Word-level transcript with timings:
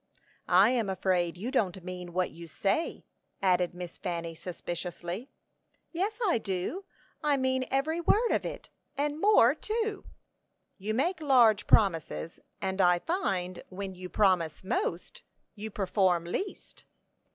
"I 0.47 0.71
am 0.71 0.89
afraid 0.89 1.37
you 1.37 1.51
don't 1.51 1.83
mean 1.83 2.11
what 2.11 2.31
you 2.31 2.47
say," 2.47 3.05
added 3.39 3.75
Miss 3.75 3.99
Fanny, 3.99 4.33
suspiciously. 4.33 5.29
"Yes, 5.91 6.17
I 6.25 6.39
do; 6.39 6.85
I 7.23 7.37
mean 7.37 7.65
every 7.69 8.01
word 8.01 8.31
of 8.31 8.43
it, 8.43 8.71
and 8.97 9.21
more 9.21 9.53
too." 9.53 10.05
"You 10.79 10.95
make 10.95 11.21
large 11.21 11.67
promises; 11.67 12.39
and 12.59 12.81
I 12.81 12.97
find 12.97 13.61
when 13.69 13.93
you 13.93 14.09
promise 14.09 14.63
most, 14.63 15.21
you 15.53 15.69
perform 15.69 16.23
least." 16.23 16.83